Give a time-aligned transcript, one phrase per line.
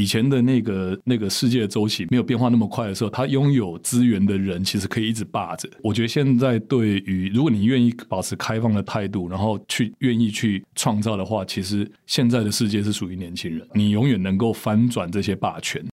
[0.00, 5.68] 以前的那个那个世界周期没有变化那么快的时候，他拥有资源的人其实可以一直霸着。
[5.82, 15.84] 我觉得现在对于如果你愿意保持开放的态度，然后去愿意去创造的话，其实现在的世界是属于年轻人，你永远能够翻转这些霸权。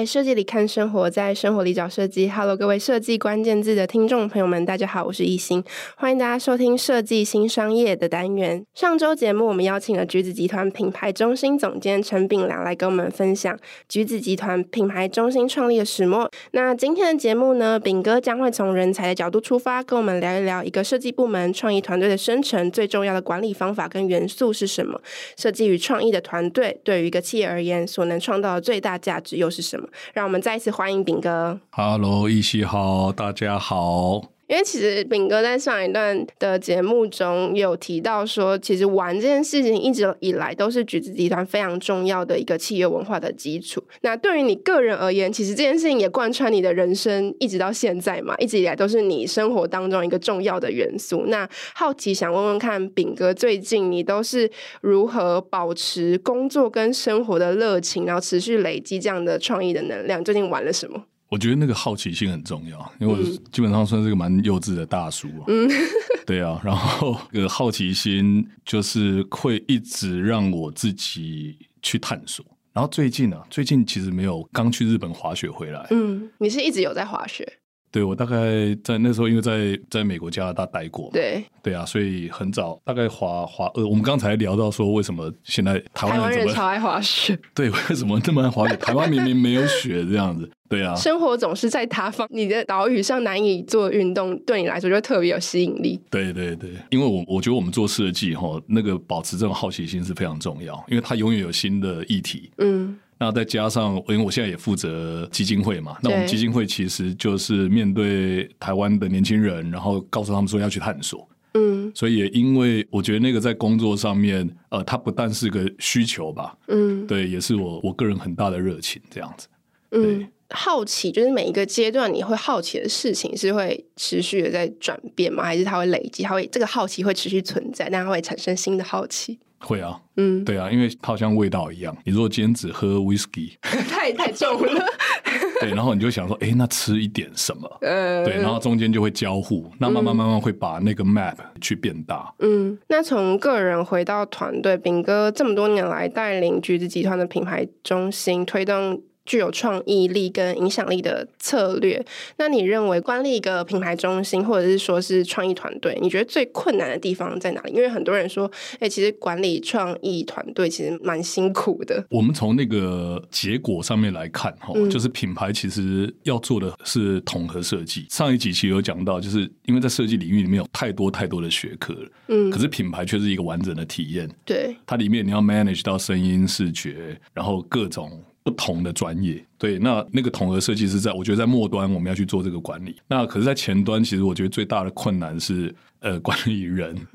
[0.00, 2.26] 在设计里看生活，在生活里找设计。
[2.26, 5.62] Hello，各位设计关键字的听众朋友们，大家好，我是一心，
[5.94, 8.64] 欢迎大家收听设计新商业的单元。
[8.74, 13.54] 上周节目，我们邀请了橘子集团品牌中心总监陈炳良来跟我们分享
[13.90, 16.30] 橘子集团品牌中心创立的始末。
[16.52, 24.98] 那今天的节目呢，炳哥将会从人才的角度出发，跟我们聊一聊一个设计部门创意团队的生成最重要的管理方法跟元素是什么？
[25.36, 29.86] 设计与创意的团队对于一个企业而言，所能创造的最大价值又是什么？
[30.12, 31.60] 让我们再一次欢迎炳哥。
[31.70, 34.22] Hello，一起好，大家好。
[34.50, 43.80] 因为其实炳哥在上一段的节目中有提到说，其实玩这件事情一直以来都是橘子集团非常重要的一个企业文化的基础。
[44.00, 51.26] 那对于你个人而言，其实这件事情也贯穿你的人生，一直到现在嘛，一直以来都是你生活当中一个重要的元素。
[51.28, 60.24] 那好奇想问问看，炳哥最近你都是如何保持工作跟生活的热情，然后持续累积这样的创意的能量？
[60.24, 61.04] 最近玩了什么？
[61.30, 65.28] 我觉得那个好奇心很重要，因为我基本上算是个蛮幼稚的大叔。
[65.46, 65.70] 嗯，
[66.26, 72.44] 对啊，然后那个好奇心就是会一直让我自己去探索。
[72.72, 75.86] 然后最近啊，最近其实没有刚去日本滑雪回来。
[75.90, 77.59] 嗯，你是一直有在滑雪？
[77.92, 78.36] 对，我大概
[78.84, 81.10] 在那时候，因为在在美国、加拿大待过。
[81.12, 83.70] 对，对啊，所以很早大概滑滑。
[83.74, 87.38] 呃，我们刚才聊到说，为什么现在台湾人，人超爱滑雪？
[87.54, 88.76] 对，为什么那么爱滑雪？
[88.76, 90.48] 台湾明明没有雪这样子。
[90.68, 96.00] 对啊，生活总是在他方，你的岛屿上难以做运动，对你来说就特别有吸引力。
[96.08, 102.52] 对对对，因为我我觉得我们做设计哈，那个保持这种好奇心是非常重要，因为它永远有新的议题。
[102.58, 111.28] 嗯，那再加上，因为我现在也负责基金会嘛，那我们基金会其实就是面对台湾的年轻人，然后告诉他们说要去探索。
[111.52, 119.48] 嗯，所以也因为我觉得那个在工作上面，呃，它不但是个需求吧，嗯，对，也是我我个人很大的热情这样子。
[119.90, 125.44] 嗯好奇就是每一个阶段你会好奇的事情是会持续的在转变吗？
[125.44, 126.22] 还是它会累积？
[126.22, 129.38] 它会这个好奇会持续存在，但它会产生新的好奇？
[129.60, 131.96] 会啊，嗯，对啊，因为它好像味道一样。
[132.04, 134.84] 你如果今天只喝 whisky， 太太重了。
[135.60, 137.78] 对，然后你就想说，哎，那吃一点什么？
[137.82, 142.32] 呃，对，然后中间就会交互，那慢慢慢慢会把那个 map 去变大。
[142.38, 149.02] 嗯，那从个人回到团队，炳哥这么多年来带领橘子集团的品牌中心推动。
[149.30, 152.04] 具有创意力跟影响力的策略，
[152.36, 157.72] 那你认为管理一个品牌中心，或者是说是创意团队，你觉得最困难的地方在哪里？
[157.72, 162.04] 因为很多人说，哎、欸，其实管理创意团队其实蛮辛苦的。
[162.10, 168.06] 我们从那个结果上面来看，哈、嗯，就是品牌其实要做的是统合设计。
[168.10, 174.28] 上一集其实有讲到，就是因为在设计领域里面有太多太多的学科了，嗯，可是品牌却是一个完整的体验。
[174.44, 178.20] 对，它里面你要 manage 到声音、视觉，然后各种。
[178.42, 182.96] 不同的专业，对，那那个统合设计师在，我觉得在末端我们要去做这个管理。
[183.06, 186.96] 那可是，在前端，其实我觉得最大的困难是，呃，管理人，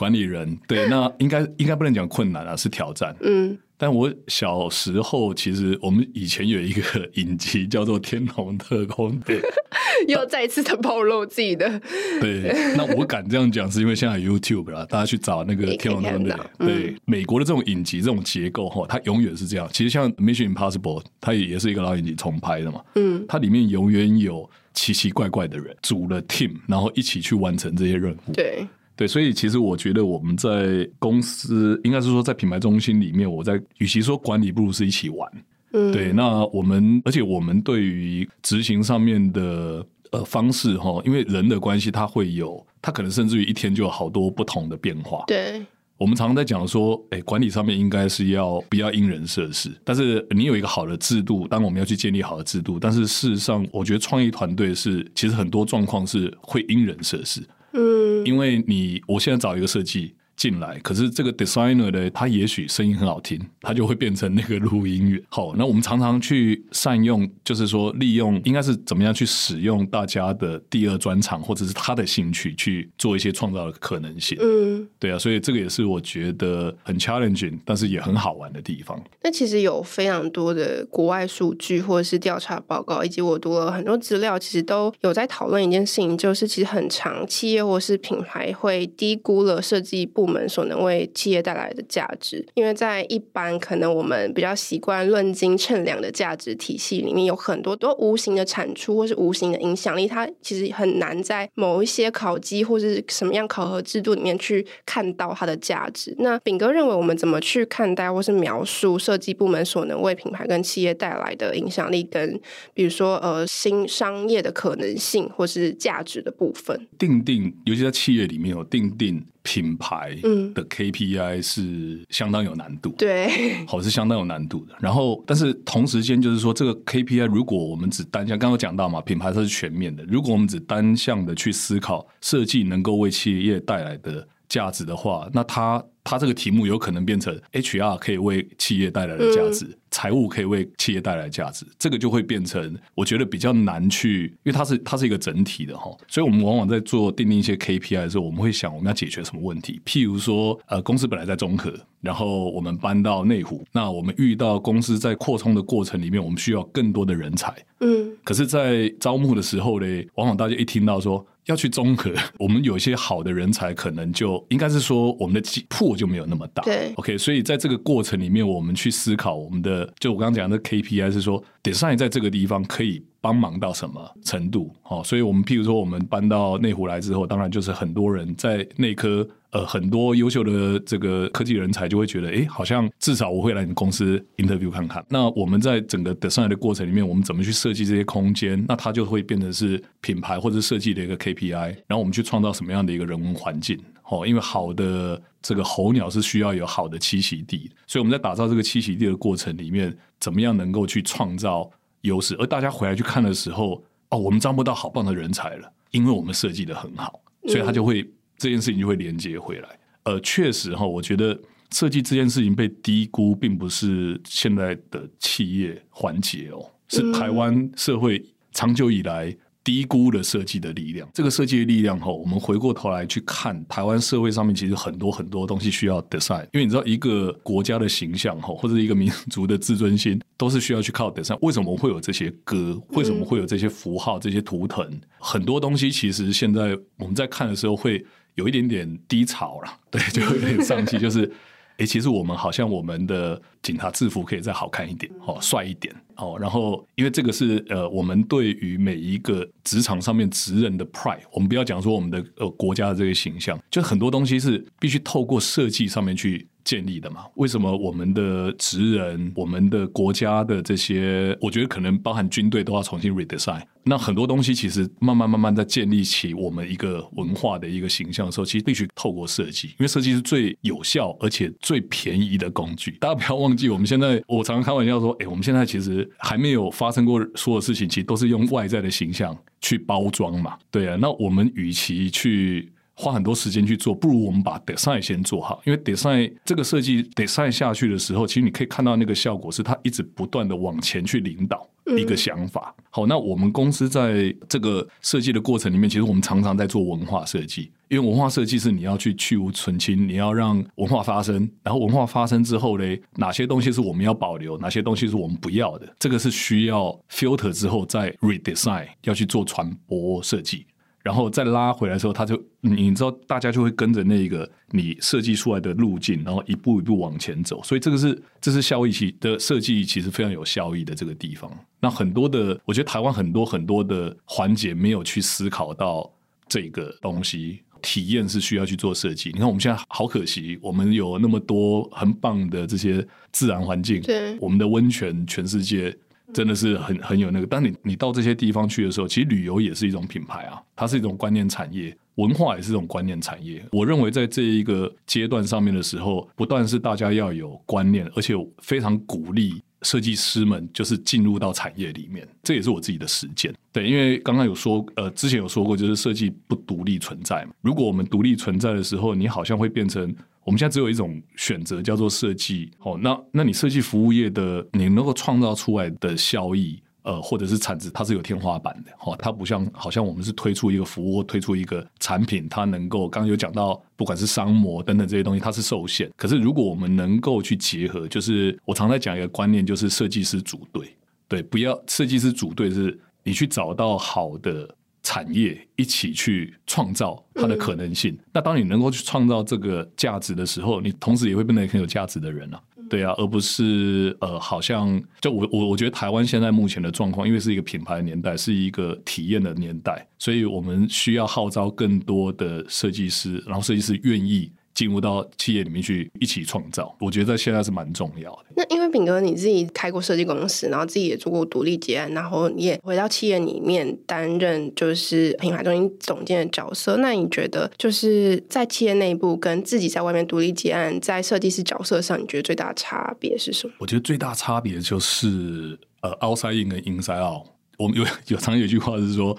[0.00, 3.14] 管理人，对，那应该应该不能讲困难啊，是挑战。
[3.20, 3.58] 嗯。
[3.76, 6.82] 但我小时候，其实我们以前有一个
[7.14, 9.40] 影集叫做《天龙特工队》，
[10.06, 11.80] 又再次的暴露自己的。
[12.20, 16.32] 对， 那我敢这样讲，是因为现在有 YouTube 啦，大家去找那个《天龙特工队》。
[16.58, 19.66] 对，美国的这种影集这种结构哈，它永远是这样。
[19.72, 22.82] 其实像《Mission Impossible》，它也也是一个老影集重拍的嘛。
[22.96, 28.32] 嗯，它里面永远有奇奇怪怪的人组了 team，然后一起去完成这些任务。
[28.34, 28.66] 对。
[29.00, 35.26] 对，所以其实我觉得我们在公司，应该是说在品牌中心里面，我在与其说管理，不如是一起玩。
[35.72, 36.12] 嗯，对。
[36.12, 45.24] 那我们，而且我们对于执行上面的呃方式哈，因为人的关系，它会有，它可能甚至于一天就有好多不同的变化。
[45.26, 45.64] 对，
[45.96, 57.42] 我们常常在讲说，哎，管理上面应该是要不要因人设事，但是你有一个好的制度，当我们要去建立好的制度，但是事实上，我觉得创意团队是其实很多状况是会因人设事。
[57.72, 65.22] 嗯，因为你我现在找一个设计，进来，可是这个 designer 呢，他也许声音很好听，他就会变成那个录音员。
[65.28, 74.38] 好，那我们常常去善用，就是说利用，应该是怎么样去使用大家的第二专长或者是他的兴趣去做一些创造的可能性。
[74.40, 78.98] 嗯，对啊，所以这个也是我觉得很 challenging，但是也很好玩的地方。
[79.22, 106.14] 那其实有非常多的国外数据或者是调查报告，以及我读了很多资料，其实都有在讨论一件事情，就是其实很长企业或是品牌会低估了设计部们所能为企业带来的价值，因为在一般可能我们比较习惯论斤称两的价值体系里面，有很多都无形的产出或是无形的影响力，它其实很难在某一些考绩或是什么样考核制度里面去看到它的价值。
[106.18, 112.40] 那秉哥认为，我们怎么去看待或是描述设计部门所能为品牌跟企业带来的影响力，跟
[112.72, 116.86] 比如说呃新商业的可能性或是价值的部分？
[116.98, 119.24] 定定，尤其在企业里面有定定。
[119.42, 120.14] 品牌
[120.54, 124.74] 的 KPI 是相当有难度，对，好是相当有难度的。
[124.78, 130.04] 然后，但是同时间就是说，这个 KPI 如果我们只单向，刚刚讲到嘛，品牌它是全面的。
[130.04, 135.82] 如果我们只单向的去思考设计能够为企业带来的价值的话，那它。
[136.02, 151.70] 它这个题目有可能变成 HR 可以为企业带来的价值，财务可以为企业带来的价值，这个就会变成我觉得比较难去，因为它是它是一个整体的哈，所以我们往往在做定定一些 KPI 的时候，我们会想我们要解决什么问题，譬如说呃公司本来在中和，
[152.00, 161.24] 然后我们搬到内湖，那我们遇到公司在扩充的过程里面，我们需要更多的人才，嗯，可是，在招募的时候呢，往往大家一听到说。
[161.46, 166.62] 要去综合， 我们有一些好的人才，可能就应该是说我们的破就没有那么大。
[166.62, 174.74] 对，OK，所以在这个过程里面，我们去思考我们的，就我刚刚讲的 KPI 是说，design 在这个地方可以帮忙到什么程度？
[174.84, 179.26] 哦，所以我们譬如说，我们搬到内湖来之后，当然就是很多人在内科。
[179.52, 185.04] 呃，很多优秀的这个科技人才就会觉得，哎，好像至少我会来你公司 interview 看看。
[185.08, 188.64] 那我们在整个 design 的过程里面，我们怎么去设计这些空间？
[188.68, 191.66] 那它就会变成是品牌或者设计的一个 KPI。
[191.88, 193.76] 然后我们去创造什么样的一个人文环境？
[194.04, 201.68] 哦，因为好的这个候鸟是需要有好的栖息地，所以我们在打造这个栖息地的过程里面，怎么样能够去创造
[202.02, 202.36] 优势？
[202.38, 208.08] 而大家回来去看的时候，哦，我们招募到好棒的人才了，因为我们设计的很好，所以他就会。
[208.40, 209.68] 这件事情就会连接回来。
[210.04, 211.38] 呃，确实哈，我觉得
[211.72, 221.06] 设计这件事情被低估，并不是现在的企业环节哦，是台湾社会长久以来低估了设计的力量。
[221.12, 226.44] 这个设计的力量哈，我们回过头来去看台湾社会上面，其实很多很多东西需要 design。
[226.54, 231.36] 因为你知道，一个国家的形象哈，或者一个民族的自尊心，都是需要去靠 design。
[231.42, 232.80] 为什么会有这些歌？
[232.92, 234.98] 为什么会有这些符号、这些图腾？
[235.18, 238.02] 很多东西其实现在我们在看的时候会。
[238.34, 240.98] 有一点点低潮了， 对，就有点丧气。
[240.98, 241.30] 就是，
[241.78, 246.36] 诶、其实我们好像我们的警察制服可以再好看一点，哦，帅一点，哦。
[246.40, 256.46] 然后，因为这个是呃，我们对于每一个职场上面职人的 pride，我们不要讲说我们的呃国家的这个形象，就很多东西是必须透过设计上面去。
[256.64, 257.24] 建立的嘛？
[257.36, 263.62] 为什么我们的职人、我们的国家的这些，我觉得可能包含军队都要重新 redesign。
[263.82, 272.92] 那很多东西其实慢慢慢慢在建立起我们一个文化的一个形象的时候，其实必须透过设计，因为设计是最有效而且最便宜的工具。
[273.00, 280.58] 大家不要忘记，我们现在我常常开玩笑说，哎，我们现在其实还没有发生过所有事情，其实都是用外在的形象去包装嘛。
[280.70, 282.70] 对啊，那我们与其去。
[283.00, 285.62] 花很多时间去做，不如我们把 design 先做好。
[285.64, 291.66] 因为 design 这个设计 design 下去的时候，其实你可以看到那个效果是它一直不断的往前去领导
[291.96, 292.74] 一个想法。
[292.90, 297.70] 好，那我们公司在这个设计的过程里面，其实我们常常在做文化设计。
[297.88, 301.50] 因为文化设计是你要去去芜存菁，你要让文化发生。
[301.64, 302.84] 然后文化发生之后呢，
[303.16, 310.66] 哪些东西是我们要保留，哪些东西是我们不要的，这个是需要 filter 之后再 redesign 要去做传播设计。
[311.02, 317.62] 然后再拉回来的时候，他就你知道，大家就会跟着那个你设计出来的路径，然后一步一步往前走。
[317.62, 321.50] 所以这个是这是效益其的设计，其实非常有效益的这个地方。
[321.80, 326.12] 那很多的，我觉得台湾很多很多的环节没有去思考到
[326.46, 329.30] 这个东西，体验是需要去做设计。
[329.32, 335.96] 你看我们现在好可惜，我们有那么多很棒的这些自然环境，对，我们的温泉，全世界。
[336.32, 343.64] 真的是很很有那个，当你你到这些地方去的时候，其实旅游也是一种品牌啊，它是一种观念产业，文化也是一种观念产业。
[343.72, 353.52] 我认为在这一个阶段上面的时候，不但是大家要有观念，而且非常鼓励设计师们就是进入到产业里面，这也是我自己的实践。
[353.72, 357.52] 对，因为刚刚有说，呃，之前有说过，就是设计不独立存在嘛。
[357.62, 362.70] 如果我们独立存在的时候，你好像会变成我们现在只有一种选择叫做设计。
[362.78, 368.90] 哦，那那你设计服务业的，你能够创造出来的效益，呃，或者是产值，它是有天花板的。
[369.04, 376.10] 哦，它不像好像我们是推出一个服务推出一个产品，它能够刚刚有讲到，不管是商模等等这些东西，它是受限。
[376.16, 380.96] 可是如果我们能够去结合，就是我常在讲一个观念，就是设计师组队。
[381.28, 384.74] 对，不要设计师组队，是你去找到好的。
[385.10, 388.16] 产业一起去创造它的可能性。
[388.32, 392.60] 那当你能够去创造这个价值的时候，你同时也会变得很有价值的人啊。
[392.88, 404.52] 对啊，而不是呃，好像就我我我觉得台湾现在目前的状况，因为是一个品牌年代，是一个体验的年代，所以我们需要号召更多的设计师，然后设计师愿意。
[404.74, 408.44] 进入到企业里面去一起创造，我觉得现在是蛮重要的。
[408.56, 416.96] 那因为炳哥你自己开过设计公司，然后自己也做过独立结案，然后你也回到企业里面担任就是品牌中心总监的角色。
[416.98, 423.74] 那你觉得就是在企业内部跟自己在外面独立结案，在设计师角色上，你觉得最大的差别是什么？
[423.78, 427.46] 我觉得最大差别就是呃，outside in 跟 inside out。
[427.76, 429.36] 我们有 有常有一句话是说。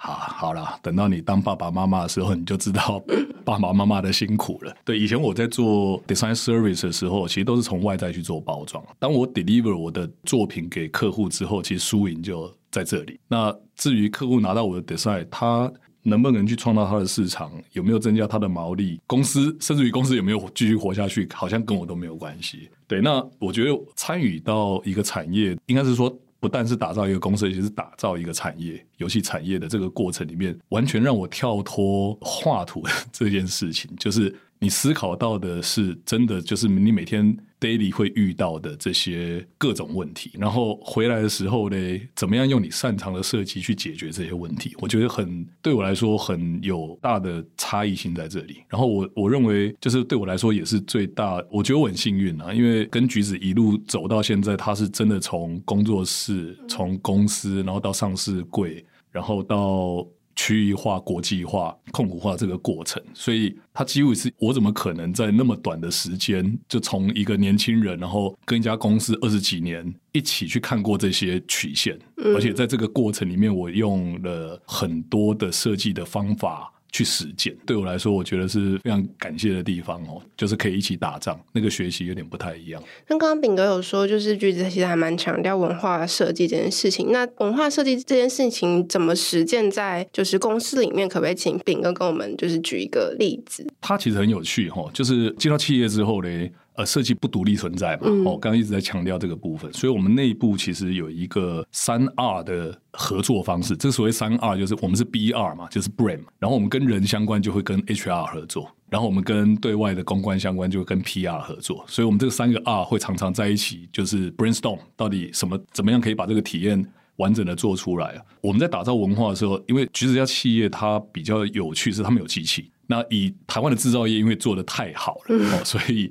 [0.00, 3.02] 好，好了，等到你当爸爸妈妈的时候，你就知道
[3.44, 4.72] 爸爸妈妈的辛苦了。
[4.84, 8.82] 对，以前我在做 design service 的时候，其实都是从外在去做包装。
[9.00, 13.18] 当我 deliver 我的作品给客户之后，其实输赢就在这里。
[13.26, 15.70] 那至于客户拿到我的 design，他
[16.04, 22.70] 能不能去创造他的市场，有没有增加他的毛利，公司甚至于公司有没有继续活下去，好像跟我都没有关系。
[22.86, 26.16] 对，那我觉得参与到一个产业，应该是说。
[26.40, 34.34] 不但是打造一个公司，也是打造一个产业，游戏产业的这个过程里面，完全让我跳脱画图这件事情，就是。
[34.60, 41.76] 你思考到的是真的，就是你每天 daily 会遇到的这些各种问题，然后回来的时候呢，
[42.14, 44.74] 怎么样用你擅长的设计去解决这些问题？
[44.78, 48.58] 我觉得很对我来说很有大的差异性在这里。
[48.68, 51.42] 然后我我认为，就是对我来说也是最大。
[51.50, 60.06] 我觉得我很幸运啊，因为跟橘子一路走到现在，他是真的从工作室、从公司，然后到上市柜，然后到。
[60.38, 76.72] 区域化、国际化、控股化这个过程，所以它几乎是我怎么可能在那么短的时间就从一个年轻人，然后跟一家公司二十几年一起去看过这些曲线，而且在这个过程里面，我用了很多的设计的方法。
[76.90, 82.82] 去实践，对我来说，我觉得是非常感谢的地方哦，就是可以一起打仗，那个学习有点不太一样。
[83.08, 87.12] 那刚刚炳哥有说，就是橘子其实还蛮强调文化设计这件事情。
[87.12, 91.08] 那文化设计这件事情怎么实践在就是公司里面？
[91.08, 93.66] 可不可以请炳哥跟我们就是举一个例子？
[93.80, 96.48] 它其实很有趣哈，就是进到企业之后呢。
[96.78, 98.02] 呃，设计不独立存在嘛？
[98.04, 103.76] 嗯、哦，刚刚一直在强调这个部分，所以我们内部其实有一个三 R 的合作方式。
[103.76, 111.84] 这所谓三 R 就是我们是 BR 嘛，就是 Brand，然后我们跟人相关就会跟 HR 合作，然后我们跟对外的公关相关就会跟 PR 合作。
[111.88, 118.22] 所以我们这个三个 R 会常常在一起，就是 Brainstorm 到底什么怎么样可以把这个体验完整的做出来啊？
[118.40, 122.70] 我们在打造文化的时候，因为橘子家企业它比较有趣，是他们有机器。
[122.86, 126.08] 那以台湾的制造业，因为做的太好了，所以。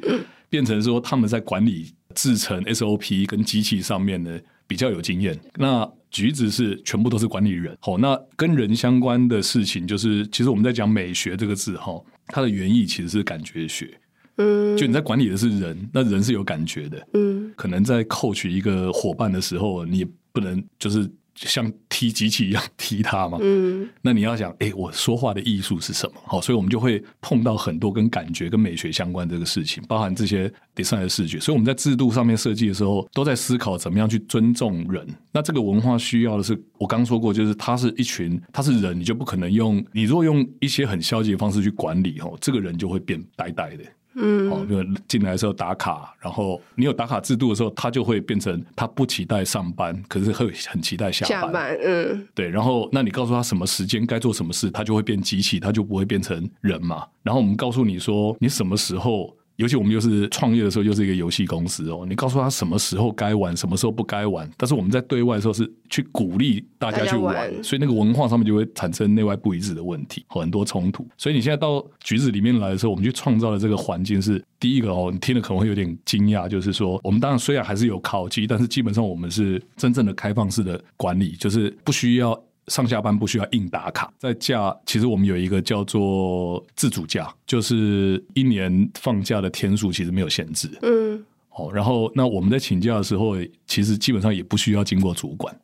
[0.50, 5.40] 变成说他们在管理制成 SOP 跟机器上面呢，比较有经验。
[5.56, 14.00] 那橘子是全部都是管理人，好，那跟人相关的事情，就是其实我们在讲美学这个字哈，它的原意其实是感觉学。
[14.38, 17.08] 嗯，就你在管理的是人，那人是有感觉的。
[17.14, 21.10] 嗯，可能在 coach 一个伙伴的时候，你也不能就是。
[21.38, 23.38] 像踢机器一样踢它嘛？
[23.42, 26.22] 嗯，那你要想，哎、欸，我说话的艺术是什么？
[26.26, 31.40] 好，所以我们就会碰到很多跟感觉、跟美学相关这个事情，包含这些 design 的视觉。
[31.40, 35.08] 所以我们在制度上面设计的时候，都在思考怎么样去尊重人。
[35.32, 43.84] 那这个文化需要的是，我刚说过，就是他是一群，他是人，你就不可能用你如果用一些很消极的方式去管理，哦，这个人就会变呆呆的。
[44.18, 51.42] 嗯，哦，比如进来的时候打卡，然后你有打卡制度的时候，他就会变成他不期待上班，可是会很期待下班。
[51.42, 52.50] 下班，嗯，对。
[52.50, 57.06] 然后，那你告诉他什么时间该做什么事，他就会变机器，他就不会变成人嘛。
[57.24, 59.36] 然后我们告诉你说，你什么时候。
[59.58, 62.06] 尤其我们又是创业的时候，又是一个游戏公司哦。
[62.08, 64.50] 你告诉他什么时候该玩，什么时候不该玩。
[64.56, 71.08] 但是我们在对外的时候是去鼓励大家去玩，玩所以那个文化上面就会产生内外不一致的问题，很多冲突。
[71.18, 75.10] 所以你现在到橘子里面来的时候，我们去创造的这个环境是第一个哦。
[75.12, 82.40] 你听了可能会有点惊讶，就是说我们当然虽然还是有考绩，但是基本上我们是真正的开放式的管理，就是不需要。
[82.68, 90.70] 上下班不需要硬打卡，在假其实我们有一个叫做自主假，就是一年放假的天数其实没有限制。
[90.82, 95.58] 嗯，好，然后那我们在请假的时候，其实基本上也不需要经过主管。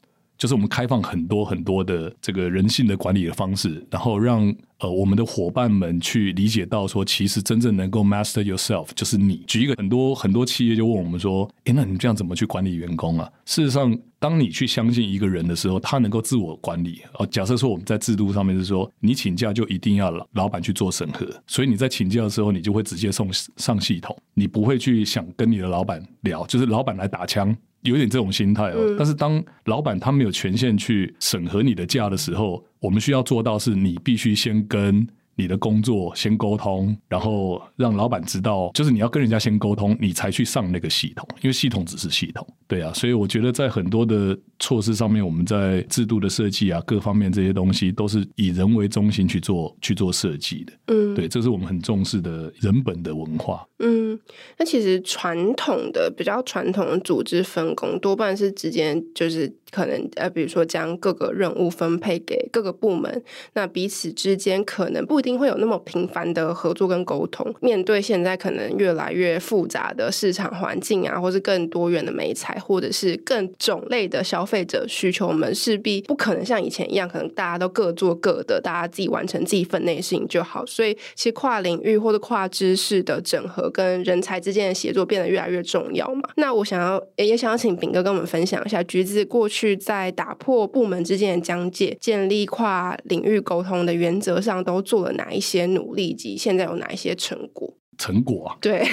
[0.44, 9.38] 就是我们开放很多很多的这个人性的管理的方式，然后让呃我们的伙伴们去理解到说，其实真正能够 master yourself 就是你。
[9.48, 13.32] 举一个很多很多企业就问我们说，诶，那你这样怎么去管理员工啊？
[13.46, 17.02] 事实上，当你去相信一个人的时候，他能够自我管理。
[17.14, 27.56] 哦，假设说我们在制度上面是说，你请假就一定要老老板去做审核，所以你在请假的时候，你就会直接送上系统，你不会去想跟你的老板聊，就是老板来打枪。
[27.84, 35.08] 有点这种心态哦，嗯、但是当老板他没有权限去审核你的价的时候，我们需要做到是你必须先跟。
[35.36, 53.68] 你的工作先沟通，然后让老板知道，就是你要跟人家先沟通，你才去上那个系统，因为系统只是系统，对啊，所以我觉得在很多的措施上面，我们在制度的设计啊，各方面这些东西都是以人为中心去做去做设计的，嗯，对，这是我们很重视的人本的文化。
[53.80, 54.18] 嗯，
[54.58, 63.24] 那其实传统的比较传统的组织分工，多半是直接就是可能呃，比如说将各个任务分配给各个部门，
[63.54, 65.23] 那彼此之间可能不。
[65.24, 67.52] 定会有那么频繁的合作跟沟通。
[67.62, 80.66] 面对现在可能越来越复杂的市场环境啊，或是更多元的美材，或者是更种类的消费者需求，我们势必不可能像以前一样，可能大家都各做各的，大家自己完成自己分内的事情就好。
[80.66, 86.30] 所以，其实跨领域或者跨知识的整合跟人才之间的协作变得越来越重要嘛。
[86.36, 97.78] 那我想要也想要请炳哥跟我们分享一下，橘子过去在打破部门之间的疆界、建立跨领域沟通的原则上都做了哪一些努力及现在有哪一些成果？
[97.98, 98.84] 成果啊，对。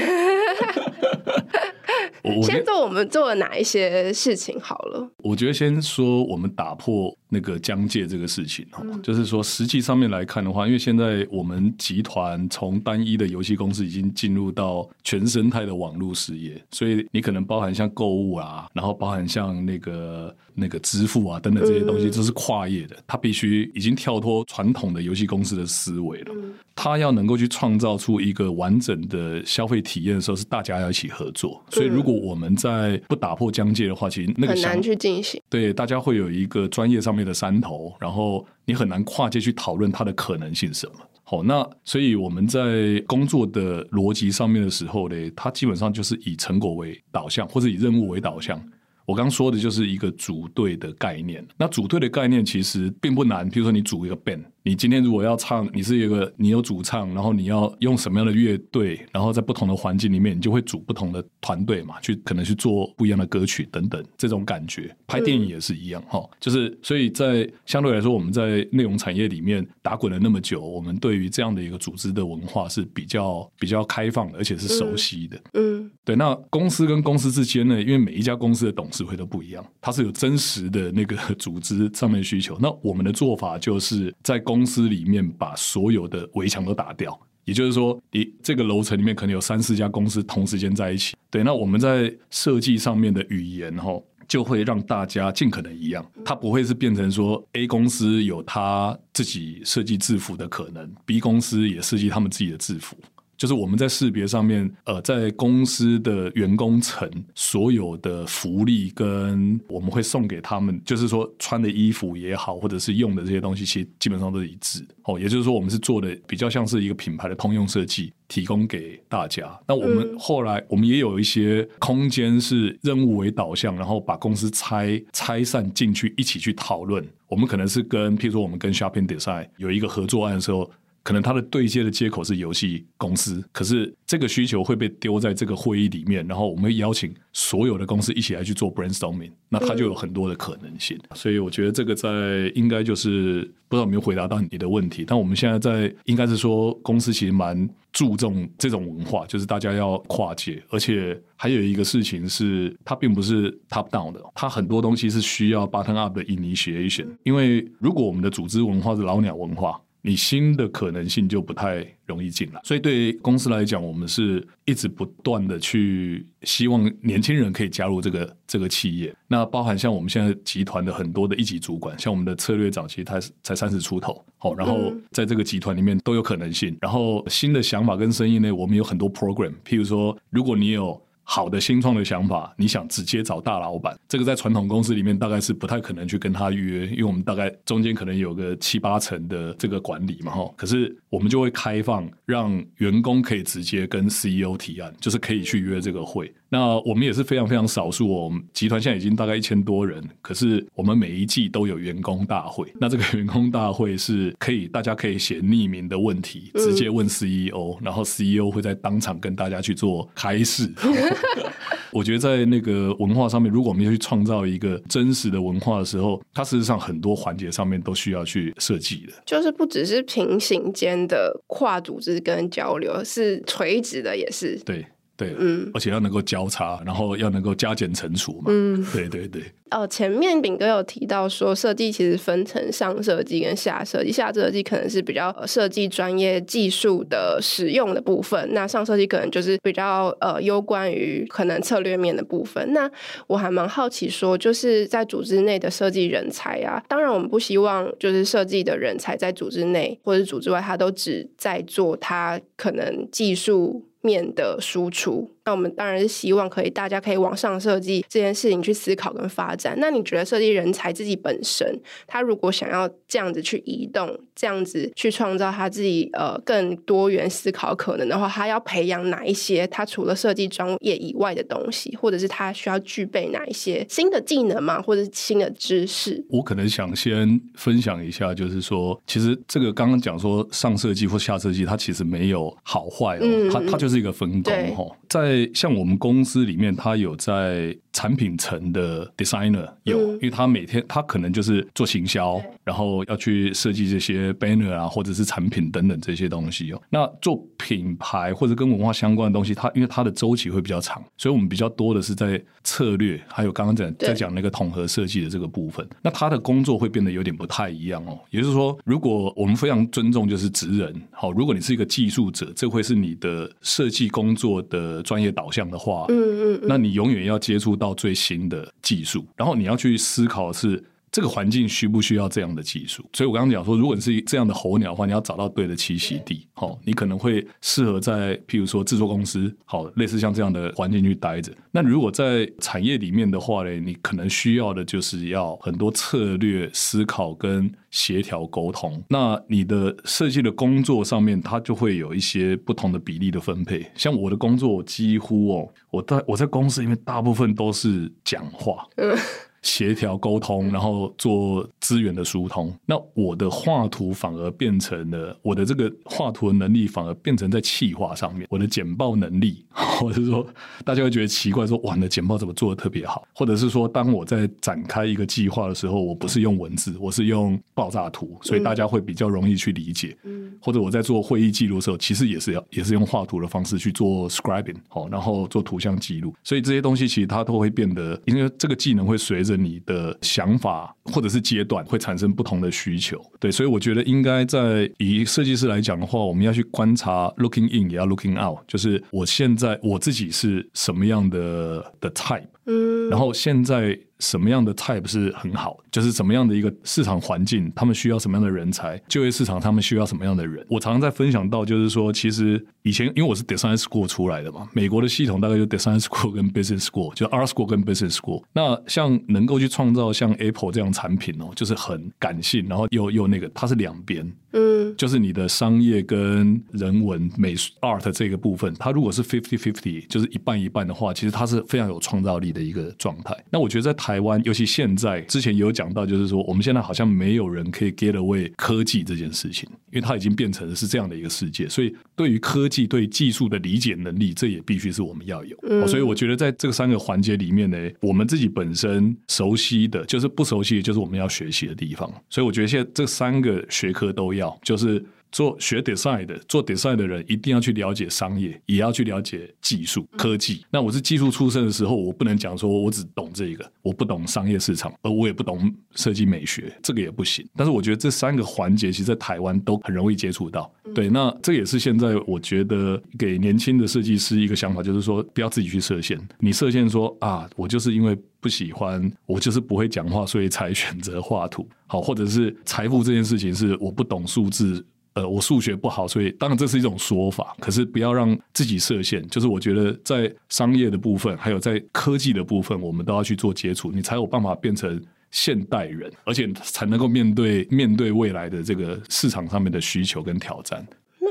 [2.43, 5.11] 先做我们做了哪一些事情好了。
[5.19, 26.35] 我觉得先说我们打破那个疆界这个事情哈，嗯、就是说实际上面来看的话，因为现在我们集团从单一的游戏公司已经进入到全生态的网络事业，所以你可能包含像购物啊，然后包含像那个那个支付啊等等这些东西，这是跨业的，它必须已经跳脱传统的游戏公司的思维了。
[26.75, 31.63] 它要能够去创造出一个完整的消费体验的时候，是大家要一起合作。
[31.69, 35.41] 所以如果我们在不打破疆界的话，其实那个很难去进行。
[35.49, 40.95] 对，大家会有一个专业上面的山头，然后你很难跨界去讨论它的可能性是什么。
[41.23, 48.61] 好，那所以我们在工作的逻辑上面的时候呢，它基本上就是以成果为导向，或者以任务为导向。
[49.07, 51.45] 我刚说的就是一个组队的概念。
[51.57, 54.43] 那组队的概念其实并不难，比如说你组一个 band。
[54.63, 64.95] 你今天如果要唱，你是一个你有主唱，然后你要用什么样的乐队，然后在不同的环境里面，你就会组不同的团队嘛，去可能去做不一样的歌曲等等，这种感觉。
[65.07, 75.37] 拍电影也是一样哈、嗯，就是所以在相对来说，我们在内容产业里面打滚了那么久，我们对于这样的一个组织的文化是比较比较开放的，而且是熟悉的。
[75.55, 76.17] 嗯，嗯对。
[76.17, 82.59] 那公司跟公司之间呢，因为每一家公司的董事会都不一样，它是有真实的那个组织上面的需求。
[82.61, 91.15] 那我们的做法就是在公司里面把所有的围墙都打掉，也就是说，你这个楼层里面可能有三四家公司同时间在一起。
[91.31, 102.97] 对，那我们在设计上面的语言哈，就会让大家尽可能一样，它不会是变成说 A 公司有他自己设计制服的可能，B 公司也设计他们自己的制服。
[103.41, 114.89] 就是我们在识别上面，呃，在公司的员工层所有的福利跟我们会送给他们，就是说穿的衣服也好，或者是用的这些东西，其实基本上都是一致的。
[115.05, 119.59] 哦，也就是说，我们是做的比较像是一个品牌的通用设计，提供给大家。
[119.67, 127.03] 那我们后来我们也有一些空间是任务为导向，然后把公司拆拆散进去，一起去讨论。
[127.27, 130.71] 我们可能是跟，譬如说我们跟 Shopping Design 有一个合作案的时候。
[131.03, 140.99] 可能它的对接的接口是游戏公司，可是这个需求会被丢在这个会议里面，然后我们会邀请所有的公司一起来去做 brainstorming，那它就有很多的可能性。
[141.09, 159.81] 嗯、所以我觉得这个在应该就是不知道有没有回答到你的问题，但我们现在在应该是说公司其实蛮注重这种文化，就是大家要跨界，而且还有一个事情是它并不是 top down 的，它很多东西是需要 bottom up 的 initiation，因为如果我们的组织文化是老鸟文化。
[160.03, 169.15] 你新的可能性就不太容易进来，所以对公司来讲，我们是一直不断的去希望年轻人可以加入这个这个企业。
[169.29, 176.77] 那包含像我们现在集团的很多的一级主管，像我们的策略长，其实他才三十出头，好，然后在这个集团里面都有可能性。
[176.81, 181.01] 然后新的想法跟生意呢，我们有很多 program，譬如说，如果你有。
[181.33, 190.53] 好的新创的想法，你想直接找大老板，这个在传统公司里面大概是不太可能去跟他约，因为我们大概中间可能有个七八成的这个管理嘛，哈。
[190.57, 196.35] 可是我们就会开放，让员工可以直接跟 CEO 提案，就是可以去约这个会。
[196.53, 198.25] 那我们也是非常非常少数哦。
[198.25, 202.67] 我们集团现在已经大概一千多人，可是我们每一季都有员工大会。
[202.81, 210.71] 那这个员工大会是可以大家可以写匿名的问题，直接问 CEO，嗯，然后 CEO 会在当场跟大家去做开示。
[211.93, 219.13] 我觉得在那个文化上面，如果我们要去创造一个真实的文化的时候，它事实上很多环节上面都需要去设计的。
[219.27, 224.87] 就是不只是平行间的跨组织跟交流，是垂直的，也是对。
[225.21, 229.43] 对，嗯，而且要能够交叉，然后要能够加减乘除嘛，嗯，对对对。
[229.71, 242.73] 哦，前面炳哥有提到说，设计其实分成上设计跟下设计，下设计可能是比较设计专业技术的使用的部分，那上设计可能就是比较呃，攸关于可能策略面的部分。
[242.73, 242.91] 那
[243.27, 253.87] 我还蛮好奇说，就是在组织内的设计人才啊，当然我们不希望就是设计的人才在组织内或者组织外，他都只在做他可能技术。
[254.01, 259.77] 面的输出，那我们当然是希望可以大家可以往上设计这件事情去思考跟发展。
[259.79, 276.25] 那你觉得设计人才自己本身，他如果想要这样子去移动，这样子去创造他自己呃更多元思考可能的话，他要培养哪一些他除了设计专业以外的东西，或者是他需要具备哪一些新的技能嘛，或者是新的知识？
[276.29, 284.85] 我可能想先分享一下，就是说，其实这个刚刚讲说上设计或下设计，它其实没有好坏哦，嗯、它它就是一个分工哈。
[285.09, 287.77] 在像我们公司里面，他有在。
[287.93, 296.81] 产品层的 designer 有，嗯，因为他每天他可能就是做行销，然后要去设计这些 banner 啊，或者是产品等等这些东西哦。
[296.91, 305.87] 那做品牌或者跟文化相关的东西，它因为它的周期会比较长，所以我们比较多的是在策略，还有刚刚在在讲那个统合设计的这个部分。
[306.03, 308.19] 那他的工作会变得有点不太一样哦。
[308.31, 320.85] 也就是说，如果我们非常尊重就是职人，好，如果你是一个技术者，这会是你的设计工作的专业导向的话，嗯嗯，嗯，那你永远要接触到最新的技术，然后你要去思考的是。
[321.13, 323.05] 这个环境需不需要这样的技术？
[323.13, 326.47] 所以我刚刚讲说，如果你是这样的候鸟的话，你要找到对的栖息地。
[326.53, 331.53] 好，你可能会适合在譬如说制作公司，好，类似像这样的环境去待着。
[331.73, 339.03] 那如果在产业里面的话呢，你可能需要的就是要很多策略思考跟协调沟通。
[339.09, 343.85] 那你的设计的工作上面，它就会有一些不同的比例的分配。
[343.97, 348.87] 像我的工作，几乎哦，我在我在公司里面大部分都是讲话。
[349.63, 352.75] 协调沟通，然后做资源的疏通。
[352.87, 358.47] 那我的画图反而变成了我的这个画图的能力，反而变成在企划上面。
[358.51, 360.47] 我的简报能力， 或者是说
[360.83, 363.27] 大家会觉得奇怪，说哇，你的简报怎么做的特别好？
[363.35, 370.17] 或者是说，当我在展开一个计划的时候，我不是用文字，我是用爆炸图，所以大家会比较容易去理解。
[370.25, 376.35] 嗯，或者我在做会议记录的时候，其实也是要也是用画图的方式去做 scribing，好，然后做图像记录。
[376.43, 379.50] 所以这些东西其实它都会变得，因为这个技能会随着。
[379.57, 393.99] 你的想法或者是阶段会产生不同的需求，对，所以我觉得应该在以设计师来讲的话，我们要去观察 looking in，也要 looking out，就是我现在我自己是什么样的的 type，嗯，然后现在。
[394.21, 400.65] 什么样的 type 是很好，就是什么样的一个市场环境，他们需要什么样的人才，就业市场他们需要什么样的人。
[400.69, 408.43] 我常常在分享到，就是说，其实以前因为我是 design school 出来的嘛，美国的系统大概就 design school 跟 business school，就 art school 跟 business school。
[408.53, 414.31] 那像能够去创造像 Apple 这样产品哦，就是很感性，然后又又那个，它是两边。
[414.53, 423.33] 嗯，就是你的商业跟人文美术 art 这个部分，它如果是 fifty fifty，就是一半一半的话，其实它是非常有创造力的一个状态。
[423.49, 431.69] 那我觉得在台湾，尤其现在，之前有讲到，就是说我们现在好像没有人可以 get away 科技这件事情，因为它已经变成是这样的一个世界。
[431.69, 435.55] 所以对于科技、对技术的理解能力，这也必须是我们要有。
[435.69, 435.87] 嗯。
[435.87, 442.11] 所以我觉得在这个三个环节里面呢，我们自己本身熟悉的就是不熟悉的，就是我们要学习的地方。
[442.31, 444.31] 所以我觉得现在这三个学科都。
[444.31, 450.65] 要就是做学 design 的，做 design 的人一定要去了解商业，也要去了解技术科技。
[450.71, 457.47] 那我是技术出身的时候，我不能讲说我只懂这个，我不懂商业市场，而我也不懂设计美学，这个也不行。
[457.57, 460.73] 但是我觉得这三个环节，其实在台湾都很容易接触到。
[460.95, 466.19] 对，那这也是现在我觉得给年轻的设计师一个想法，就是说不要自己去设限。
[466.39, 471.69] 你设限说啊，我就是因为不喜欢，我就是不会讲话，所以才选择画图。
[471.87, 474.85] 好，或者是财富这件事情是我不懂数字。
[475.15, 477.55] 呃，我数学不好，所以当然这是一种说法。
[477.59, 490.87] 可是不要让自己设限，就是我觉得在商业的部分，还有在科技的部分，我们都要去做接触，你才有办法变成现代人，而且才能够面对面对未来的这个市场上面的需求跟挑战。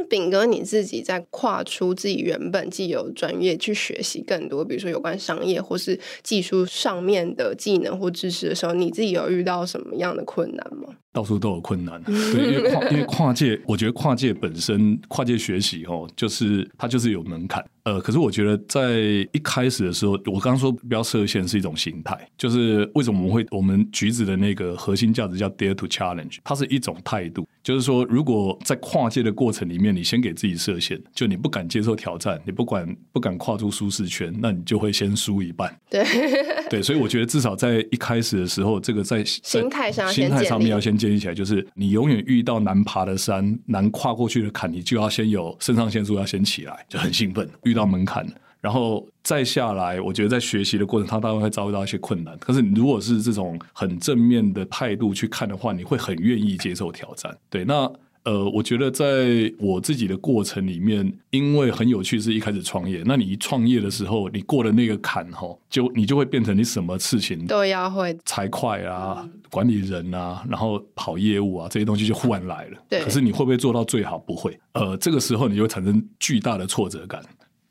[0.08, 10.94] 秉哥你自己在跨出自己原本既有专业去学习更多，比如说有关商业或是技术上面的技能或知识的时候，你自己有遇到什么样的困难吗？
[11.12, 17.66] 到处都有困难， 对，因为跨因为跨界，我觉得跨界本身跨界学习哦，就是它就是有门槛。
[17.84, 19.00] 呃，可是我觉得在
[19.32, 35.74] 一开始的时候，我刚刚说不要设限是一种心态，就是为什么我们会我们橘子的那个核心价值叫 Dare to Challenge，它是一种态度，就是说如果在跨界的过程里面，你先给自己设限，就你不敢接受挑战，你不管不敢跨出舒适圈，那你就会先输一半。
[35.90, 36.04] 对
[36.70, 47.50] 对，所以我觉得至少在一开始的时候，这个在，在心态上心态上面要先建立起来，就是你永远遇到难爬的山、难跨过去的坎，你就要先有肾上腺素要先起来，就很兴奋。
[47.70, 48.26] 遇到门槛，
[48.60, 52.38] 然后再下来，我觉得在学习的过程，他当然会遭遇到一些困难。
[52.40, 57.38] 可是你如果是这种很正面的态度去看的话，你会很愿意接受挑战。
[57.50, 57.92] 对，那。
[58.24, 63.02] 呃，我觉得在我自己的过程里面，因为很有趣，是一开始创业。
[63.06, 72.78] 那你一创业的时候，你过了那个坎哈，就你就会变成你什么事情都要会，财会啊，管理人啊，然后跑业务啊，这些东西就忽然来了。
[72.90, 73.02] 对。
[73.02, 74.18] 可是你会不会做到最好？
[74.20, 74.60] 不会。
[74.74, 77.24] 呃，这个时候你就会产生巨大的挫折感。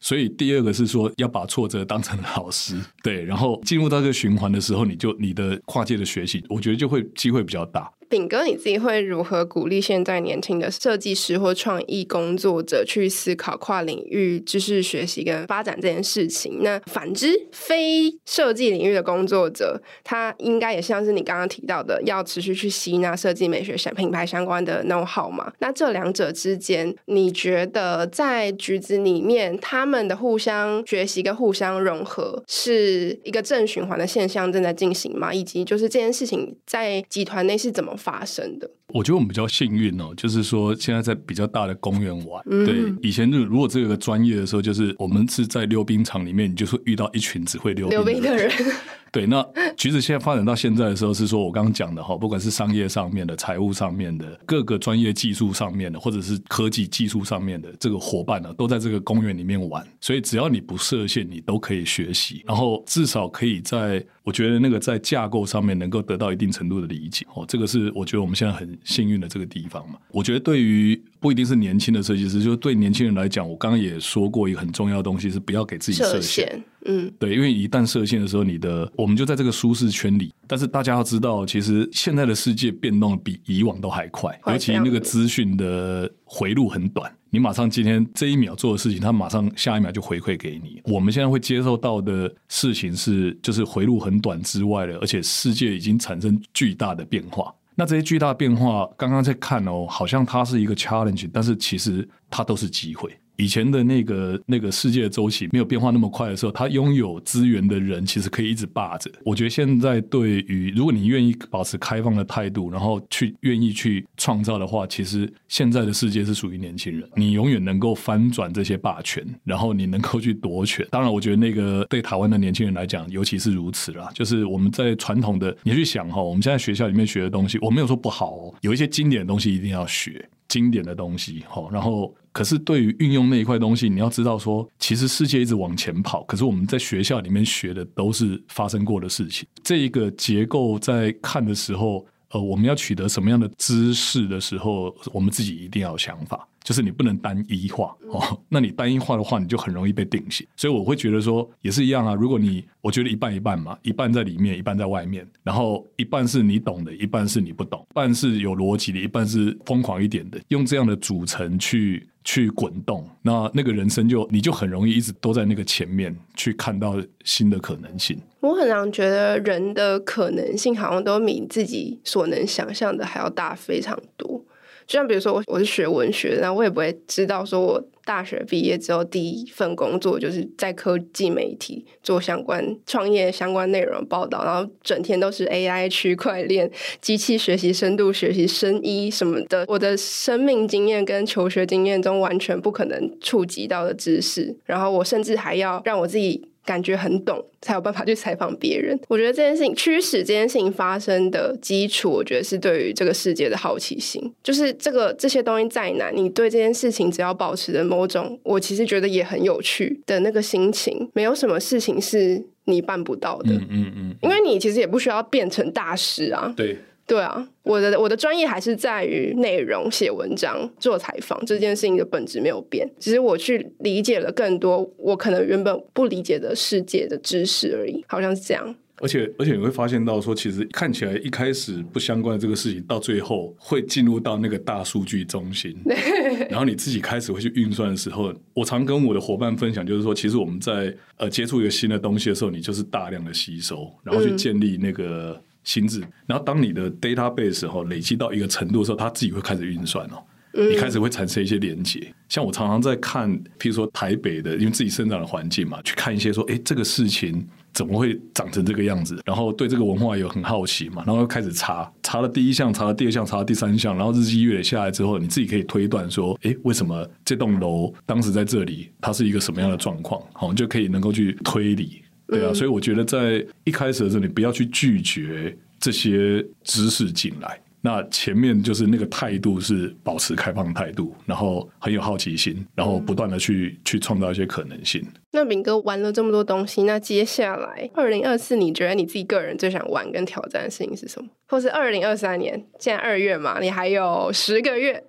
[0.09, 2.75] 所以第二个是说，要把挫折当成老师。
[3.03, 3.23] 对。
[3.23, 7.93] 然后进入到这个循环的时候，你就你的跨界的学习，我觉得就会机会比较大。
[8.09, 16.59] 炳哥，你自己会如何鼓励现在年轻的设计师或创意工作者去思考跨领域知识学习跟发展这件事情？
[16.63, 25.53] 那反之，非设计领域的工作者，他应该也像是你刚刚提到的，要持续去吸纳设计美学、品牌相关的 know how 嘛？
[25.59, 35.33] 那这两者之间，你觉得在橘子里面，他们的互相学习跟互相融合，是一个正循环的现象正在进行吗？
[35.33, 38.78] 以及就是这件事情在集团内是怎么发生的？
[38.95, 42.43] 我觉得我们比较幸运哦，就是说现在在比较大的公园玩。
[42.51, 48.15] 嗯、对，以前就如果这个专业的时候，就是我们是在溜冰场里面，你就会遇到一群只会溜冰的人。
[48.15, 48.53] 溜冰的人
[49.11, 49.43] 对，那
[49.75, 59.83] 橘子现在发展到现在的时候，是说我刚刚讲的哈，不管是商业上面的、财务上面的、各个专业技术上面的，或者是科技技术上面的这个伙伴呢，都在这个公园里面玩。
[59.99, 67.27] 所以只要你不设限，你都可以学习，然后至少可以在我觉得那个在架构上面能够得到一定程度的理解。
[67.35, 69.99] 哦，这个是我觉得我们现在很幸运的这个地方嘛。
[70.11, 76.63] 我觉得对于不一定是年轻的设计师，就是对年轻人来讲，我刚刚也说过一个很重要的东西是不要给自己设限。
[76.87, 80.33] 嗯，对，因为一旦设限的时候，你的我们就在这个舒适圈里。
[80.47, 87.13] 但是大家要知道，其实现在的世界变动比以往都还快，尤其那个资讯的回路很短。
[87.31, 90.81] 你马上今天这一秒做的事情，他马上下一秒就回馈给你。
[90.85, 97.53] 我们现在会接受到的事情是，就是回路很短之外的，而且世界已经产生巨大的变化。
[97.79, 103.17] 那这些巨大变化，刚刚在看哦，好像它是一个 challenge，但是其实它都是机会。
[103.39, 109.09] 以前的那个那个世界周期没有变化那么快的时候，他拥有资源的人其实可以一直霸着。
[109.25, 117.09] 我觉得现在对于如果你愿意保持开放的态度，然后去愿意去创造的话，其实现在的世界是属于年轻人。
[117.15, 120.85] 你永远能够翻转这些霸权，然后你能够去夺权。
[120.91, 124.11] 当然，我觉得那个对台湾的年轻人来讲，尤其是如此啦。
[124.13, 130.29] 就是我们在传统的，你去想哈，我们现在学校里面学的东西，我没有说不好哦，有一些经典的东西一定要学。
[130.49, 139.47] 经典的东西，好，然后可是对于运用那一块东西，你要知道说，其实世界一直往前跑，可是我们在学校里面学的都是发生过的事情。
[139.63, 146.49] 这一个结构在看的时候，呃，我们要取得什么样的知识的时候，我们自己一定要有想法。
[146.63, 150.47] 就是你不能单一化哦， 那你单一化的话，你就很容易被定型。
[150.57, 152.15] 所以我会觉得说，也是一样啊。
[152.15, 168.19] 如果你我觉得一半一半嘛，一半在里面，一半在外面，然后一半是你懂的，一半是你不懂，一半是有逻辑的，一半是疯狂一点的，用这样的组成去去滚动，那那个人生就你就很容易一直都在那个前面去看到新的可能性。
[168.41, 174.45] 我很常觉得人的可能性好像都比自己所能想象的还要大非常多。
[174.89, 186.71] 就像比如说我我是学文学的，然后我也不会知道说我大学毕业之后第一份工作就是在科技媒体做相关创业相关内容报道，然后整天都是 AI 区块链、
[187.03, 196.49] 机器学习、深度学习、生医什么的，我的生命经验跟求学经验中完全不可能触及到的知识，然后我甚至还要让我自己。
[196.69, 199.01] 感觉很懂，才有办法去采访别人。
[199.09, 204.23] 我觉得这件事情驱使这件事情发生的基础，我觉得是对于这个世界的好奇心。
[204.43, 213.55] 就是这个这些东西再难，你对这件事情只要保持着某种，我其实觉得也很有趣的那个心情，没有什么事情是你办不到的。
[213.55, 216.53] 嗯嗯嗯，因为你其实也不需要变成大师啊。
[216.55, 216.77] 对。
[217.09, 228.77] 对啊，我的我的专业还是在于内容、写文章、做采访这件事情的本质没有变，只是我去理解了更多我可能原本不理解的世界的知识而已，好像是这样。
[229.01, 235.75] 而且而且你会发现到说，其实看起来一开始不相关的这个事情，到最后会进入到那个大数据中心，
[236.51, 252.13] 然后你自己开始会去运算的时候，我常跟我的伙伴分享，就是说，其实我们在呃接触一个新的东西的时候，你就是大量的吸收，然后去建立那个心智，嗯、然后当你的 database 后累积到一个程度的时候，它自己会开始运算哦，你开始会产生一些连接。
[252.29, 257.47] 像我常常在看，譬如说台北的，因为自己生长的环境嘛，去看一些说，哎，这个事情。
[257.75, 259.21] 怎么会长成这个样子？
[259.25, 270.21] 然后对这个文化有很好奇嘛，然后开始查，查了第一项，查了第二项，查了第三项，然后日积月累下来之后，你自己可以推断说，哎，为什么这栋楼当时在这里，它是一个什么样的状况？
[270.33, 272.55] 好，你就可以能够去推理，对啊。
[272.55, 277.61] 所以我觉得在一开始的时候，你不要去拒绝这些知识进来。
[277.81, 285.01] 那前面就是那个态度是保持开放态度，然后很有好奇心，然后不断的去、嗯、去创造一些可能性。
[285.31, 291.29] 那敏哥玩了这么多东西，那接下来二零二四，你觉得你自己个人最想玩跟挑战的事情是什么？
[291.47, 295.01] 或是二零二三年，现在二月嘛，你还有十个月。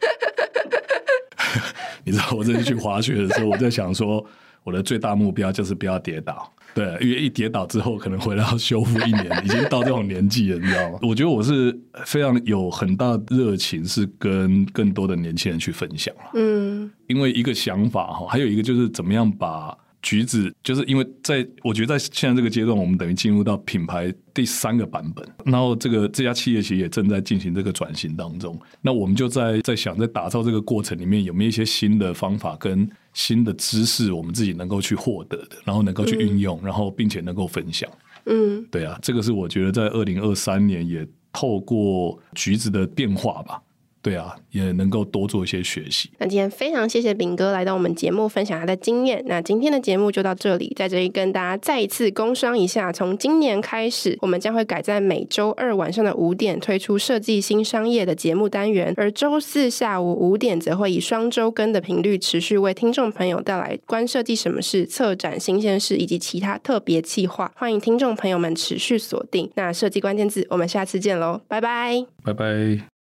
[2.06, 4.24] 你知道我这次去滑雪的时候，我在想说，
[4.64, 6.54] 我的最大目标就是不要跌倒。
[6.74, 11.00] 对，因为一跌倒之后，可能回来要修复一年，已经到这种年纪了，你知道吗？
[11.08, 16.14] 我觉得我是非常有很大热情，是跟 更多的年轻人去分享。
[16.34, 19.78] 嗯，因为一个想法哈，还有一个就是怎么样把。
[20.02, 28.58] 橘子就是因为在，我觉得在现在这个阶段，我们等于进入到品牌第三个版本，然后这个这家企业其实也正在进行这个转型当中。
[28.82, 37.90] 那我们就在在想，在打造这个过程里面，有没有一些新的方法跟新的知识，我们自己能够去获得的，然后能够去运用，然后并且能够分享。
[38.26, 43.62] 嗯，对啊，这个是我觉得在二零二三年也透过橘子的变化吧。
[44.10, 46.10] 对啊，也能够多做一些学习。
[46.18, 49.24] 那今天非常谢谢炳哥来到我们节目分享他的经验。
[49.28, 52.92] 那今天的节目就到这里，在这里跟大家再一次工商一下。
[52.92, 67.52] 从今年开始，我们将会改在每周二晚上的五点推出设计新商业的节目单元，而周四下午五点则会以双周更的频率持续为听众朋友带来关设计什么事、策展新鲜事以及其他特别企划。
[67.56, 69.52] 欢迎听众朋友们持续锁定。
[69.54, 72.99] 那设计关键字，我们下次见喽，拜拜，拜拜。